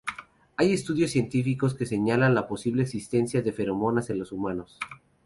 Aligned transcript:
Hay 0.57 0.73
estudios 0.73 1.11
científicos 1.11 1.75
que 1.75 1.85
señalan 1.85 2.33
la 2.33 2.47
posible 2.47 2.81
existencia 2.81 3.43
de 3.43 3.51
feromonas 3.53 4.09
en 4.09 4.17
los 4.17 4.31
humanos. 4.31 4.79